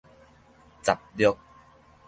[0.81, 1.37] 雜錄